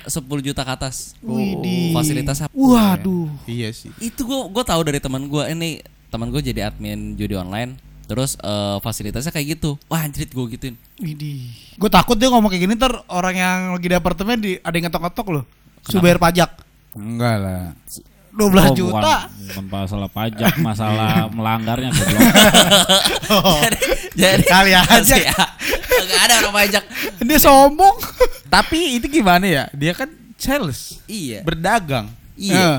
10 0.06 0.22
juta 0.42 0.62
ke 0.62 0.72
atas. 0.72 1.14
Widih. 1.20 1.94
Fasilitas 1.94 2.42
apa? 2.42 2.52
Waduh. 2.52 3.30
Iya 3.46 3.70
sih. 3.72 3.92
Itu 3.98 4.24
gua 4.24 4.48
gua 4.48 4.64
tahu 4.64 4.82
dari 4.86 4.98
teman 4.98 5.26
gua 5.26 5.46
ini 5.48 5.82
teman 6.08 6.30
gua 6.30 6.40
jadi 6.40 6.68
admin 6.68 7.14
judi 7.16 7.36
online. 7.36 7.78
Terus 8.06 8.36
eh, 8.38 8.78
fasilitasnya 8.80 9.32
kayak 9.32 9.56
gitu. 9.56 9.80
Wah 9.88 10.04
anjrit 10.04 10.32
gua 10.32 10.46
gituin. 10.48 10.76
Widih. 10.98 11.48
Gue 11.76 11.90
takut 11.90 12.14
dia 12.14 12.30
ngomong 12.30 12.52
kayak 12.52 12.64
gini 12.68 12.74
ntar 12.76 12.94
orang 13.08 13.34
yang 13.34 13.60
lagi 13.74 13.88
di 13.88 13.96
apartemen 13.96 14.38
di 14.38 14.52
ada 14.60 14.76
yang 14.76 14.86
ngetok-ngetok 14.92 15.28
loh. 15.32 15.44
Suruh 15.82 16.04
bayar 16.04 16.22
pajak 16.22 16.52
Enggak 16.92 17.36
lah. 17.40 17.64
12 18.32 18.48
Oh, 18.48 18.76
juta. 18.76 19.28
Bukan, 19.28 19.44
bukan 19.44 19.66
masalah 19.68 20.10
pajak, 20.12 20.54
masalah 20.64 21.12
melanggarnya 21.36 21.90
goblok. 21.92 22.22
jadi 24.20 24.44
Kali 24.56 24.72
aja. 24.72 25.18
Ya. 26.02 26.08
Enggak 26.10 26.22
ada 26.24 26.34
orang 26.40 26.56
pajak. 26.56 26.84
Dia 27.22 27.40
sombong. 27.40 27.96
Tapi 28.48 28.80
itu 28.98 29.06
gimana 29.08 29.46
ya? 29.46 29.64
Dia 29.72 29.94
kan 29.94 30.10
sales, 30.36 31.00
Iya. 31.06 31.46
berdagang. 31.46 32.10
Iya. 32.34 32.58
Eh, 32.58 32.78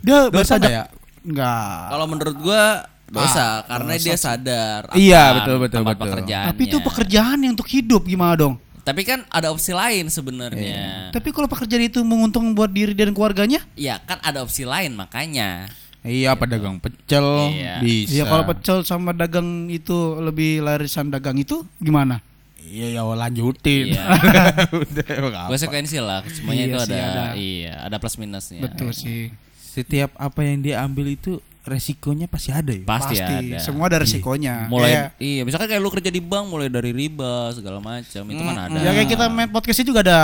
Dia 0.00 0.16
Dosa 0.28 0.54
pajak. 0.54 0.60
nggak 0.60 0.72
ya? 0.72 0.84
Enggak. 1.24 1.80
Kalau 1.88 2.06
menurut 2.06 2.36
gua 2.38 2.64
dosa 3.04 3.62
karena 3.64 3.94
dia 3.94 4.16
sadar 4.16 4.90
Iya, 4.92 5.22
betul, 5.38 5.56
betul, 5.60 5.76
tempat 5.80 5.94
betul. 5.94 6.04
pekerjaannya. 6.10 6.48
Tapi 6.50 6.62
itu 6.64 6.76
pekerjaan 6.80 7.38
yang 7.40 7.52
untuk 7.52 7.68
hidup 7.68 8.02
gimana 8.04 8.34
dong? 8.34 8.54
Tapi 8.84 9.00
kan 9.00 9.24
ada 9.28 9.48
opsi 9.48 9.72
lain 9.72 10.12
sebenarnya. 10.12 11.08
Tapi 11.08 11.32
kalau 11.32 11.48
pekerjaan 11.48 11.80
itu 11.82 12.04
menguntungkan 12.04 12.52
buat 12.52 12.68
diri 12.68 12.92
dan 12.92 13.12
keluarganya? 13.12 13.64
Iya, 13.72 13.96
kan 14.02 14.20
ada 14.20 14.44
opsi 14.44 14.68
lain 14.68 14.92
makanya. 14.92 15.72
Iya, 16.04 16.36
pedagang 16.36 16.76
pecel 16.76 17.24
Iya. 17.48 17.80
bisa. 17.80 18.12
Iya 18.12 18.24
kalau 18.26 18.44
pecel 18.44 18.84
sama 18.84 19.16
dagang 19.16 19.72
itu 19.72 20.20
lebih 20.20 20.60
larisan 20.60 21.08
dagang 21.08 21.40
itu 21.40 21.64
gimana? 21.78 22.20
Iya 22.64 22.86
ya 22.96 23.02
lanjutin. 23.04 23.92
Iya. 23.92 24.04
Udah 24.82 25.06
emang. 25.20 25.48
Konsekuensi 25.52 26.00
lah, 26.00 26.24
semuanya 26.26 26.64
Iya 26.64 26.72
itu 26.72 26.78
ada, 26.80 26.96
ada. 26.96 27.24
iya, 27.36 27.72
ada 27.84 27.96
plus 28.00 28.16
minusnya. 28.16 28.60
Betul 28.60 28.90
sih. 28.90 29.28
Setiap 29.54 30.16
apa 30.16 30.40
yang 30.42 30.62
dia 30.62 30.80
ambil 30.80 31.12
itu 31.12 31.38
resikonya 31.64 32.28
pasti 32.28 32.52
ada 32.52 32.72
ya. 32.72 32.84
Pasti, 32.84 33.16
Pasti. 33.16 33.34
ada. 33.52 33.58
Semua 33.58 33.88
ada 33.88 34.00
resikonya. 34.00 34.68
mulai 34.68 34.90
Kayak- 34.92 35.10
iya, 35.18 35.42
misalkan 35.42 35.68
kayak 35.68 35.80
lu 35.80 35.90
kerja 35.90 36.08
di 36.08 36.20
bank 36.20 36.44
mulai 36.46 36.68
dari 36.68 36.92
riba 36.92 37.52
segala 37.52 37.80
macam, 37.80 38.22
itu 38.24 38.42
kan 38.42 38.56
ada. 38.68 38.78
Ya 38.80 38.90
kayak 38.92 39.08
kita 39.10 39.24
main 39.28 39.48
podcast 39.48 39.80
ini 39.80 39.88
juga 39.88 40.00
ada 40.04 40.18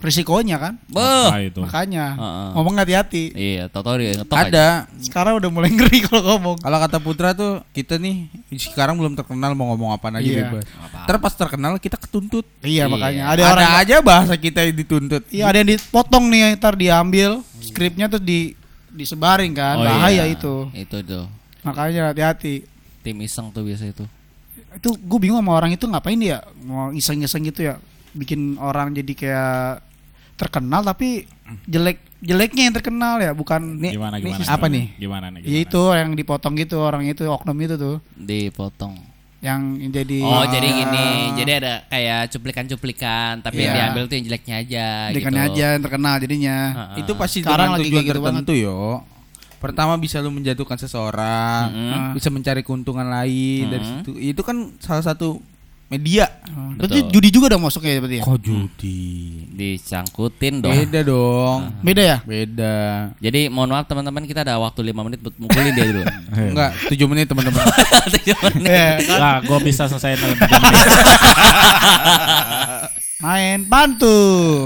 risikonya 0.00 0.56
kan. 0.56 0.74
Beuh. 0.88 1.28
Itu? 1.38 1.60
Makanya 1.60 2.16
Heeh. 2.16 2.48
ngomong 2.56 2.74
hati-hati. 2.76 3.24
Iya, 3.32 3.64
tau-tau 3.68 4.00
dia 4.00 4.16
ngetok 4.16 4.32
aja. 4.32 4.48
Ada. 4.48 4.68
Sekarang 4.98 5.36
udah 5.36 5.50
mulai 5.52 5.68
ngeri 5.76 6.00
kalau 6.02 6.22
ngomong. 6.34 6.56
Kalau 6.58 6.78
kata 6.80 6.98
Putra 6.98 7.30
tuh 7.30 7.60
kita 7.70 7.96
nih 7.96 8.32
sekarang 8.56 8.96
belum 8.96 9.12
terkenal 9.12 9.52
mau 9.52 9.68
ngomong 9.70 9.92
apa 9.92 10.08
aja 10.10 10.24
Iya. 10.24 10.48
bebas. 10.48 10.64
Pas 11.20 11.34
terkenal 11.36 11.76
kita 11.76 12.00
ketuntut. 12.00 12.48
Iya, 12.60 12.84
Iya. 12.84 12.84
makanya 12.88 13.22
Ada, 13.28 13.42
ada, 13.44 13.52
orang 13.52 13.72
aja 13.76 13.96
bahasa 14.00 14.34
kita 14.34 14.64
yang 14.64 14.74
dituntut. 14.74 15.22
Iya 15.28 15.44
ada 15.46 15.56
yang 15.60 15.70
dipotong 15.70 16.24
nih 16.26 16.56
ntar 16.56 16.74
diambil 16.74 17.44
skripnya 17.60 18.08
tuh 18.08 18.18
di 18.18 18.56
disebaring 18.90 19.52
kan 19.52 19.78
Oh, 19.78 19.86
bahaya 19.86 20.24
iya. 20.24 20.32
itu 20.32 20.66
Itu 20.72 20.98
tuh. 21.04 21.24
makanya 21.60 22.10
hati-hati 22.10 22.64
Tim 23.00 23.20
iseng 23.20 23.48
tuh 23.48 23.62
biasa 23.62 23.86
itu. 23.86 24.02
itu 24.70 24.88
gue 24.94 25.18
bingung 25.18 25.38
sama 25.38 25.52
orang 25.52 25.70
itu 25.70 25.82
ngapain 25.82 26.14
dia 26.14 26.40
mau 26.62 26.90
iseng-iseng 26.90 27.42
gitu 27.44 27.66
ya 27.66 27.78
bikin 28.10 28.54
orang 28.56 28.90
jadi 28.90 29.12
kayak 29.12 29.82
terkenal 30.40 30.80
tapi 30.82 31.28
jelek 31.64 32.00
jeleknya 32.18 32.62
yang 32.64 32.74
terkenal 32.74 33.14
ya 33.16 33.32
bukan 33.32 33.60
Nih, 33.76 33.92
Gimana 33.92 34.16
nih, 34.16 34.24
gimana? 34.32 34.44
apa 34.48 34.66
nih? 34.66 34.84
Gimana 34.96 35.26
nih? 35.28 35.38
ya 35.38 35.44
gimana? 35.44 35.62
itu 35.62 35.80
yang 35.94 36.10
dipotong 36.14 36.54
gitu 36.54 36.76
orang 36.78 37.02
itu 37.04 37.22
oknum 37.22 37.56
itu 37.58 37.74
tuh 37.76 37.96
Dipotong. 38.14 38.94
yang 39.40 39.60
jadi 39.88 40.20
Oh, 40.20 40.44
jadi 40.44 40.68
gini. 40.68 41.08
Jadi 41.34 41.50
ada 41.54 41.80
kayak 41.86 42.28
cuplikan-cuplikan, 42.30 43.40
tapi 43.40 43.64
yang 43.64 43.72
Iya. 43.72 43.80
diambil 43.88 44.02
tuh 44.04 44.14
yang 44.14 44.24
jeleknya 44.26 44.54
aja 44.58 44.86
Dekannya 45.10 45.42
gitu. 45.42 45.50
aja 45.50 45.66
yang 45.70 45.82
terkenal 45.82 46.14
jadinya 46.18 46.56
Heeh. 46.70 47.00
Itu 47.00 47.12
pasti 47.14 47.40
Sekarang 47.40 47.72
lagi 47.72 47.88
tujuan 47.88 47.96
kayak 47.96 48.08
gitu 48.10 48.20
tertentu 48.20 48.52
yo. 48.54 48.80
Pertama 49.56 49.96
bisa 49.96 50.20
lu 50.20 50.28
menjatuhkan 50.30 50.76
seseorang, 50.76 51.64
Mm-mm. 51.68 52.04
bisa 52.12 52.28
mencari 52.28 52.60
keuntungan 52.60 53.04
lain 53.06 53.64
dari 53.66 53.80
Mm-mm. 53.80 53.96
situ. 54.00 54.10
Itu 54.14 54.40
kan 54.40 54.76
salah 54.76 55.00
satu 55.02 55.40
media. 55.90 56.30
Oh, 56.50 56.70
Betul. 56.72 56.78
berarti 56.78 56.98
judi 57.10 57.28
juga 57.28 57.44
udah 57.50 57.60
masuk 57.60 57.82
ya 57.82 57.98
berarti 57.98 58.16
ya 58.18 58.24
Kok 58.24 58.38
judi? 58.38 58.98
Dicangkutin 59.50 60.54
dong. 60.62 60.70
Beda 60.72 61.00
dong. 61.02 61.58
beda 61.82 62.02
ya 62.02 62.18
Beda. 62.22 62.76
Jadi 63.18 63.50
mohon 63.50 63.74
maaf 63.74 63.84
teman-teman 63.84 64.22
kita 64.22 64.46
ada 64.46 64.54
waktu 64.56 64.86
5 64.86 65.06
menit 65.06 65.18
buat 65.18 65.34
mukulin 65.36 65.74
dia 65.74 65.84
dulu. 65.84 66.02
Enggak, 66.54 66.70
7 66.86 67.10
menit 67.10 67.26
teman-teman. 67.26 67.64
Iya. 68.60 68.98
Lah, 69.18 69.36
gue 69.42 69.58
bisa 69.62 69.86
selesai 69.86 70.16
dalam 70.16 70.36
tiga 70.36 70.56
menit. 70.62 70.86
main 73.20 73.60
bantu 73.68 74.64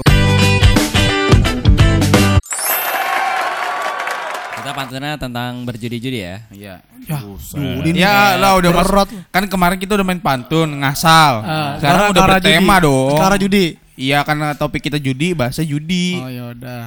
pantunnya 4.75 5.15
tentang 5.15 5.63
berjudi-judi 5.63 6.19
ya. 6.19 6.35
Iya. 6.51 6.75
ya 7.07 7.17
judi 7.55 7.89
nih. 7.95 8.01
Ya 8.03 8.35
lah 8.35 8.59
udah 8.59 8.71
berat. 8.75 9.09
Kan 9.31 9.47
kemarin 9.47 9.79
kita 9.79 9.95
udah 9.95 10.05
main 10.05 10.19
pantun, 10.19 10.67
ngasal. 10.83 11.41
Ah, 11.41 11.79
Sekarang 11.79 12.11
udah 12.11 12.23
bertema 12.35 12.75
judi. 12.77 12.85
dong. 12.85 13.11
Perkara 13.15 13.35
judi 13.39 13.65
Iya 13.95 14.27
karena 14.27 14.51
topik 14.51 14.83
kita 14.83 14.99
judi, 14.99 15.31
bahasa 15.31 15.63
judi. 15.63 16.19
Oh 16.19 16.27
ya 16.27 16.51
udah. 16.51 16.83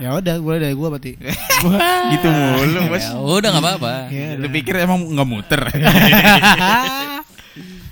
Ya 0.00 0.16
udah, 0.16 0.34
gue 0.40 0.54
dari 0.56 0.72
gue 0.72 0.88
berarti. 0.88 1.12
gitu 2.16 2.28
mulu, 2.32 2.80
Bos. 2.88 3.04
Ya 3.04 3.20
udah 3.20 3.48
nggak 3.52 3.64
apa-apa. 3.68 3.92
Ya 4.08 4.40
Lu 4.40 4.48
pikir 4.48 4.80
emang 4.80 4.96
nggak 4.96 5.28
muter? 5.28 5.60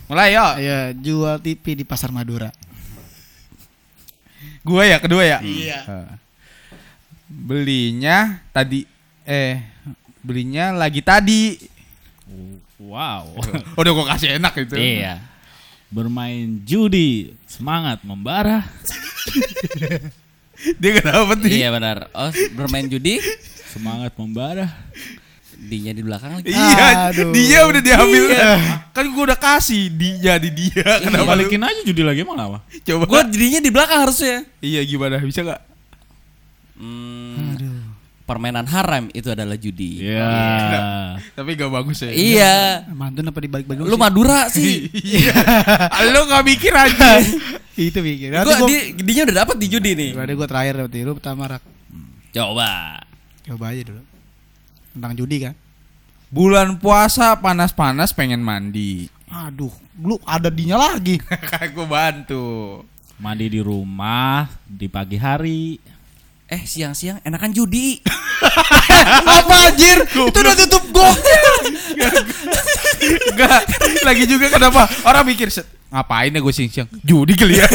Mulai 0.09 0.33
yo. 0.33 0.47
Ya, 0.57 0.97
jual 0.97 1.37
TV 1.45 1.77
di 1.77 1.85
Pasar 1.85 2.09
Madura. 2.09 2.49
Gua 4.65 4.89
ya, 4.89 4.97
kedua 5.05 5.21
ya. 5.21 5.39
Iya. 5.45 5.79
Eh. 5.85 6.09
Belinya 7.29 8.41
tadi 8.51 8.83
eh 9.23 9.61
belinya 10.25 10.73
lagi 10.73 11.05
tadi. 11.05 11.61
Wow. 12.81 13.37
Udah 13.81 13.93
gua 13.93 14.07
kasih 14.13 14.41
enak 14.41 14.57
itu. 14.59 14.75
Iya. 14.75 15.21
Bermain 15.89 16.65
judi, 16.65 17.33
semangat 17.45 18.01
membara. 18.05 18.65
Dia 20.81 20.89
gak 20.99 21.07
dapet 21.07 21.39
nih. 21.47 21.53
Iya 21.63 21.69
benar. 21.71 21.97
Oh, 22.11 22.35
bermain 22.53 22.85
judi, 22.85 23.23
Semangat 23.71 24.13
membara. 24.19 24.67
dinya 25.59 25.91
di 25.91 26.03
belakang 26.03 26.39
lagi. 26.39 26.55
Iya, 26.55 27.11
Aduh. 27.11 27.35
dia 27.35 27.67
udah 27.67 27.83
diambil. 27.83 28.25
Kan 28.95 29.11
gua 29.11 29.25
udah 29.27 29.39
kasih 29.39 29.91
dia 29.91 30.39
di 30.39 30.51
dia. 30.55 30.87
Kenapa 31.03 31.27
lu- 31.27 31.31
Balikin 31.35 31.63
aja 31.63 31.81
judi 31.83 32.03
lagi 32.03 32.23
emang 32.23 32.39
apa? 32.39 32.59
Coba. 32.87 33.05
Gua 33.07 33.23
jadinya 33.27 33.59
di 33.59 33.71
belakang 33.71 34.07
harusnya. 34.07 34.47
Iya 34.63 34.81
gimana? 34.83 35.19
Bisa 35.19 35.43
gak? 35.43 35.61
Hmm, 36.79 37.18
permainan 38.29 38.69
haram 38.69 39.09
itu 39.17 39.33
adalah 39.33 39.57
judi. 39.57 40.05
Iya. 40.05 41.17
Tapi 41.33 41.57
gak 41.57 41.73
bagus 41.73 42.05
ya. 42.05 42.13
Iya. 42.13 42.57
Mantan 42.93 43.33
apa 43.33 43.41
dibalik-balik 43.41 43.89
Lu 43.89 43.97
Madura 43.97 44.45
sih. 44.55 44.93
Iya. 44.93 45.33
Lu 46.13 46.29
gak 46.29 46.45
mikir 46.45 46.77
aja. 46.77 47.25
Itu 47.79 48.05
pikir. 48.05 48.37
Gua 48.37 48.45
gue 48.45 48.69
di, 48.69 48.79
dinya 49.01 49.33
udah 49.33 49.37
dapat 49.47 49.57
di 49.57 49.67
judi 49.73 49.97
nih. 49.97 50.11
Berarti 50.13 50.35
gue 50.37 50.49
terakhir 50.51 50.75
berarti 50.83 50.99
lu 51.07 51.13
pertama 51.15 51.43
rak. 51.47 51.63
Coba. 52.35 52.99
Coba 53.47 53.65
aja 53.71 53.83
dulu. 53.87 54.03
Tentang 54.99 55.15
judi 55.15 55.37
kan. 55.47 55.55
Bulan 56.29 56.83
puasa 56.83 57.39
panas-panas 57.39 58.11
pengen 58.11 58.43
mandi. 58.43 59.07
Aduh, 59.31 59.71
lu 59.95 60.19
ada 60.27 60.51
dinya 60.51 60.75
lagi. 60.75 61.23
Kan 61.23 61.71
gua 61.71 61.87
bantu. 61.87 62.83
Mandi 63.23 63.47
di 63.47 63.63
rumah 63.63 64.51
di 64.67 64.91
pagi 64.91 65.15
hari. 65.15 65.79
Eh 66.49 66.65
siang-siang 66.65 67.21
enakan 67.21 67.53
judi. 67.53 68.01
Apa 69.39 69.69
anjir? 69.69 70.01
Itu 70.09 70.33
udah 70.33 70.57
tutup 70.57 70.85
gong. 70.89 71.17
Enggak. 73.33 73.61
Lagi 74.01 74.25
juga 74.25 74.49
kenapa? 74.49 74.89
Orang 75.05 75.29
mikir 75.29 75.53
"Set, 75.53 75.69
ngapain 75.93 76.33
ya 76.33 76.41
gue 76.41 76.55
siang-siang? 76.57 76.89
Judi 77.05 77.37
kali 77.37 77.61
ya. 77.61 77.69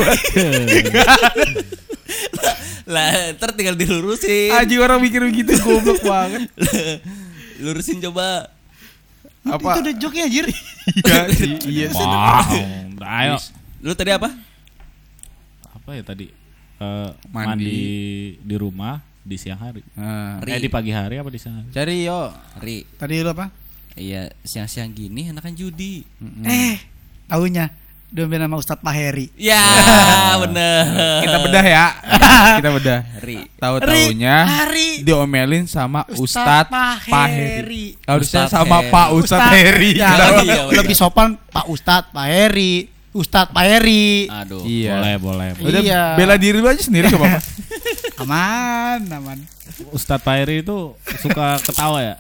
lah, 2.90 3.38
ntar 3.38 3.54
tinggal 3.54 3.78
dilurusin. 3.78 4.50
Aji 4.58 4.76
orang 4.82 4.98
mikir 5.00 5.22
begitu 5.22 5.54
goblok 5.62 6.02
banget. 6.02 6.50
Lurusin 7.62 8.02
coba. 8.02 8.50
Apa? 9.46 9.78
Itu 9.78 9.80
udah 9.86 9.94
joknya 10.02 10.24
anjir. 10.26 10.46
Iya 10.50 11.30
sih, 11.30 11.52
iya. 11.70 11.88
Ayo. 13.22 13.38
Lu 13.86 13.94
tadi 13.94 14.12
apa? 14.18 14.34
Apa 15.70 15.90
ya 15.94 16.02
tadi? 16.02 16.43
Eh, 16.78 17.10
Mandi. 17.30 17.48
mandi. 17.68 17.82
di 18.42 18.56
rumah 18.58 18.98
di 19.24 19.36
siang 19.38 19.60
hari. 19.60 19.82
Ri. 20.44 20.50
Eh 20.52 20.60
di 20.60 20.68
pagi 20.68 20.92
hari 20.92 21.16
apa 21.18 21.30
di 21.30 21.40
siang 21.40 21.62
hari? 21.64 21.68
cari 21.72 22.04
yo. 22.04 22.34
Ri. 22.60 22.84
Tadi 22.98 23.24
lu 23.24 23.32
apa? 23.32 23.48
Iya, 23.94 24.34
siang-siang 24.42 24.90
gini 24.90 25.30
enakan 25.30 25.54
judi. 25.54 26.02
Eh, 26.44 26.82
tahunya 27.30 27.70
dompet 28.10 28.38
nama 28.38 28.58
Ustadz 28.58 28.82
Pak 28.82 28.94
Heri. 28.94 29.30
Ya, 29.38 29.62
bener. 30.38 30.82
Kita 31.26 31.38
bedah 31.42 31.66
ya. 31.66 31.86
Kita 32.62 32.70
bedah. 32.74 33.00
Ri. 33.26 33.38
Tahu-taunya 33.58 34.38
Hari. 34.46 35.02
diomelin 35.02 35.66
sama 35.66 36.06
Ustadz 36.14 36.70
Ustadz 36.70 36.70
Pak 36.70 37.10
Pak 37.10 37.28
Heri. 37.30 37.50
Heri. 37.58 37.86
Harusnya 38.06 38.46
Ustadz 38.46 38.54
sama 38.54 38.78
Heri. 38.82 38.92
Pak 38.94 39.08
Ustadz 39.18 39.50
Heri. 39.50 39.92
Ya, 39.98 40.10
lebih, 40.14 40.46
Iya, 40.54 40.62
lebih 40.78 40.96
sopan 40.98 41.38
Pak 41.50 41.66
Ustadz 41.70 42.10
Pak 42.14 42.26
Heri. 42.30 42.93
Ustadz 43.14 43.50
Pak 43.50 43.62
Heri. 43.64 44.26
Aduh. 44.26 44.62
Iya. 44.64 44.98
Boleh, 44.98 45.16
boleh. 45.18 45.48
Udah 45.62 45.80
Iya. 45.80 46.04
bela 46.18 46.36
diri 46.36 46.58
lu 46.58 46.66
aja 46.66 46.82
sendiri 46.82 47.08
coba. 47.08 47.38
Pak. 47.38 47.42
Aman, 48.22 49.00
aman. 49.08 49.40
Ustadz 49.90 50.22
Pairi 50.22 50.62
itu 50.62 50.94
suka 51.20 51.58
ketawa 51.60 52.00
ya? 52.00 52.16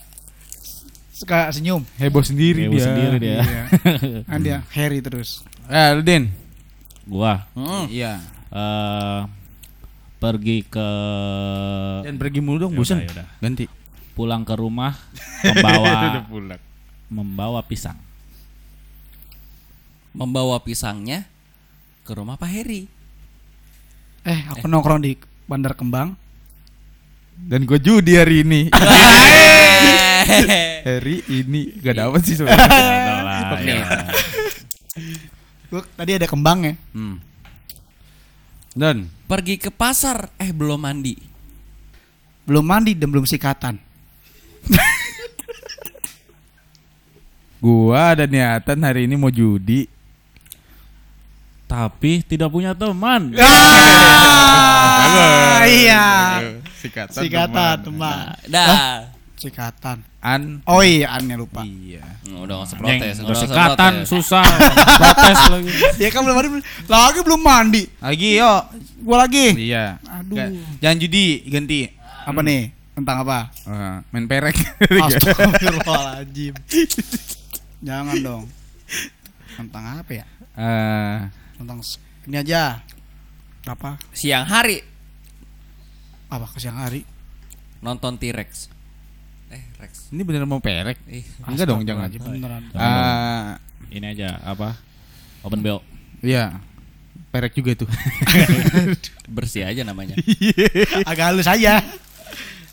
Suka 1.11 1.49
senyum. 1.49 1.81
Heboh 1.95 2.21
sendiri 2.21 2.65
Heboh 2.65 2.75
dia. 2.75 2.85
sendiri 2.85 3.15
dia. 3.17 3.35
Iya. 3.39 3.63
Kan 4.29 4.39
dia 4.39 4.57
Heri 4.69 4.99
terus. 4.99 5.41
Eh, 5.65 5.89
lu, 5.93 6.01
Din. 6.01 6.29
Gua 7.03 7.45
Hmm. 7.51 7.85
Iya. 7.87 8.21
eh 8.49 9.21
pergi 10.15 10.63
ke 10.63 10.87
Dan 12.01 12.15
pergi 12.15 12.39
mulu 12.39 12.57
dong, 12.61 12.71
Yaudah, 12.71 12.79
bosan. 12.79 12.97
yaudah. 13.01 13.27
Ganti. 13.39 13.65
pulang 14.13 14.45
ke 14.45 14.53
rumah 14.53 14.93
membawa 15.43 16.21
membawa 17.11 17.59
pisang. 17.61 17.97
Membawa 20.13 20.61
pisangnya 20.61 21.25
ke 22.05 22.13
rumah 22.13 22.37
Pak 22.37 22.49
Heri. 22.49 22.85
Eh, 24.23 24.39
aku 24.47 24.69
nongkrong 24.69 25.01
di 25.03 25.17
Bandar 25.49 25.73
Kembang. 25.73 26.15
Dan 27.33 27.65
gue 27.65 27.81
judi 27.81 28.13
hari 28.15 28.45
ini. 28.45 28.69
hari 30.87 31.23
ini 31.27 31.75
gak 31.83 31.95
dapet 31.99 32.21
sih 32.23 32.35
Ya 32.35 32.37
sebenarnya. 32.45 32.67
udah 32.69 33.19
lah, 33.23 33.59
ya. 33.59 33.85
Gua 35.67 35.81
tadi 35.97 36.11
ada 36.15 36.27
kembangnya. 36.29 36.77
hmm. 36.93 37.17
Dan 38.73 39.09
Pergi 39.25 39.57
ke 39.57 39.73
pasar, 39.73 40.29
eh 40.37 40.53
belum 40.53 40.77
mandi. 40.77 41.17
Belum 42.45 42.61
mandi 42.61 42.93
dan 42.93 43.09
belum 43.09 43.25
sikatan. 43.25 43.81
gua 47.63 48.13
ada 48.13 48.27
niatan 48.27 48.79
hari 48.83 49.07
ini 49.09 49.15
mau 49.17 49.31
judi. 49.33 49.87
Tapi 51.73 52.21
tidak 52.21 52.53
punya 52.53 52.77
teman. 52.77 53.33
Ah, 54.93 55.65
iya. 55.65 56.05
Sikatan. 56.77 57.09
Sikatan 57.17 57.75
teman. 57.81 58.37
teman. 58.37 58.45
Dah. 58.45 59.09
Sikatan. 59.33 59.97
An. 60.21 60.61
Oh 60.63 60.79
iya, 60.79 61.17
aneh 61.17 61.33
lupa. 61.33 61.65
Iya. 61.65 62.05
Hmm, 62.23 62.45
Udah 62.45 62.61
nggak 62.61 62.77
protes. 62.77 63.15
udah 63.19 63.35
sikatan 63.35 63.93
protes. 63.99 64.07
susah. 64.07 64.45
protes 64.45 65.39
lagi. 65.51 65.71
Ya 65.97 66.13
kan 66.13 66.21
belum 66.21 66.37
ada 66.37 66.49
lagi 66.85 67.19
belum 67.19 67.41
mandi. 67.41 67.83
Lagi 67.97 68.37
yuk. 68.37 68.61
Gua 69.01 69.17
lagi. 69.19 69.45
Iya. 69.57 69.97
Aduh. 70.05 70.37
Ga- 70.37 70.53
Jangan 70.79 70.97
judi, 71.01 71.41
ganti. 71.49 71.89
Apa 72.23 72.39
nih? 72.39 72.69
Tentang 72.93 73.25
apa? 73.25 73.49
Eh, 73.65 73.95
main 74.13 74.29
perek. 74.29 74.53
Astagfirullahaladzim. 74.85 76.53
Jangan 77.81 78.15
dong. 78.21 78.43
Tentang 79.57 79.83
apa 79.97 80.11
ya? 80.13 80.25
Eh, 80.53 81.17
Tentang 81.57 81.79
ini 82.25 82.35
aja. 82.37 82.81
Apa? 83.63 83.95
Siang 84.11 84.43
hari 84.43 84.83
Apa 86.27 86.49
ke 86.49 86.59
siang 86.59 86.75
hari? 86.75 87.05
nonton 87.79 88.15
T-Rex. 88.15 88.71
Eh, 89.51 89.63
Rex. 89.77 90.09
ini 90.09 90.23
beneran 90.23 90.47
mau 90.47 90.57
perek? 90.57 90.97
Ih, 91.05 91.21
Enggak 91.45 91.67
dong, 91.67 91.83
jangan. 91.85 92.07
Beneran. 92.09 92.63
Eh, 92.73 93.45
Ini 93.93 94.05
aja 94.17 94.39
apa? 94.41 94.73
Open 95.43 95.59
bill. 95.61 95.83
iya. 96.23 96.57
Perek 97.29 97.53
juga 97.53 97.73
tuh. 97.75 97.89
bersih 99.35 99.65
aja 99.67 99.81
namanya. 99.83 100.15
Agak 101.05 101.33
halus 101.33 101.45
aja. 101.45 101.81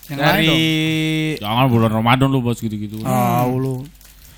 Yang 0.09 0.19
lain 0.19 0.25
Dari 0.25 0.47
dong. 0.47 0.61
Jangan 1.45 1.67
bulan 1.69 1.91
Ramadan 1.93 2.29
lu 2.31 2.41
bos 2.41 2.61
gitu-gitu. 2.61 3.01
Oh, 3.05 3.45
lu. 3.57 3.75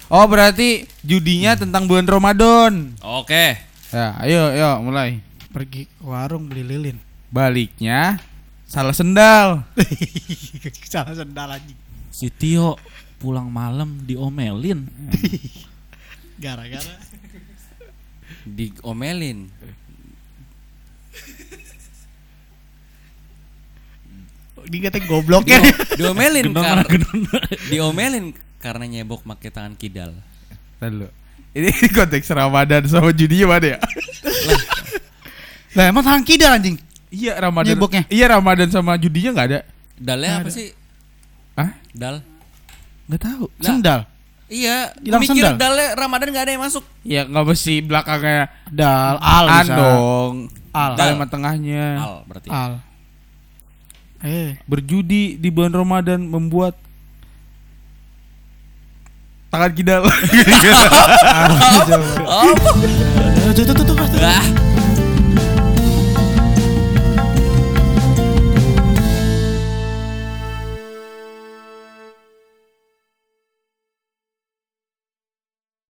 Oh, 0.09 0.25
berarti 0.27 0.85
judinya 1.01 1.55
tentang 1.55 1.87
bulan 1.87 2.07
Ramadan. 2.07 2.95
Oke. 3.03 3.57
Ya, 3.93 4.17
ayo, 4.25 4.41
ayo 4.57 4.81
mulai. 4.81 5.21
Pergi 5.53 5.85
ke 5.85 6.01
warung 6.01 6.49
beli 6.49 6.65
lilin. 6.65 6.97
Baliknya 7.29 8.17
salah 8.65 8.97
sendal. 8.97 9.69
Salah 10.93 11.13
sendal 11.13 11.49
lagi. 11.49 11.77
Si 12.13 12.29
Tio 12.33 12.77
pulang 13.17 13.49
malam 13.53 14.05
diomelin. 14.05 14.89
Gara-gara. 16.41 16.93
Diomelin. 18.45 19.49
Dia 24.69 24.81
katanya 24.89 25.07
goblok 25.09 25.45
ya. 25.49 25.59
Dio- 25.61 25.85
diomelin 25.99 26.53
karena 26.55 26.85
diomelin 27.69 28.25
karena 28.63 28.85
nyebok 28.87 29.25
pakai 29.25 29.51
tangan 29.51 29.75
kidal. 29.77 30.13
Lalu. 30.81 31.09
Ini 31.53 31.69
konteks 31.99 32.29
Ramadan 32.29 32.83
sama 32.87 33.13
judinya 33.13 33.47
mana 33.51 33.77
ya? 33.77 33.79
Lah 35.73 35.85
emang 35.89 36.05
tangan 36.05 36.23
kidal 36.23 36.53
anjing. 36.53 36.77
iya, 37.09 37.37
Ramadan. 37.37 37.77
Nyeboknya? 37.77 38.03
Iya, 38.09 38.27
Ramadan 38.31 38.69
sama 38.69 38.97
judinya 38.97 39.31
nggak 39.33 39.49
ada. 39.49 39.61
Dalnya 39.97 40.41
apa 40.41 40.49
sih? 40.49 40.73
Hah? 41.53 41.71
Dal. 41.93 42.25
Nggak 43.05 43.21
tahu. 43.21 43.45
Lah. 43.51 43.65
Sendal. 43.65 44.01
Iya, 44.49 44.93
Bilang 44.97 45.21
mikir 45.21 45.41
sendal. 45.41 45.57
dalnya 45.57 45.89
Ramadan 45.95 46.29
gak 46.29 46.45
ada 46.45 46.53
yang 46.53 46.61
masuk. 46.61 46.85
Ya 47.01 47.25
nggak 47.25 47.45
mesti 47.47 47.81
belakangnya 47.81 48.53
Dal, 48.69 49.17
al 49.17 49.47
an 49.49 49.65
bisa. 49.65 49.77
dong. 49.77 50.35
Al. 50.73 50.93
Kalimat 50.97 51.29
tengahnya. 51.29 51.85
Al 51.97 52.15
berarti. 52.25 52.49
Al. 52.49 52.73
Eh, 54.21 54.61
Berjudi 54.65 55.35
di 55.35 55.49
bulan 55.49 55.73
Ramadan 55.73 56.21
membuat 56.23 56.77
tangan 59.53 59.71
kidal. 59.77 60.03
Oh, 62.25 62.57
tuh 63.53 63.65
tuh 63.69 63.75
tuh 63.77 63.85
tuh. 63.85 64.21
ah, 64.25 64.41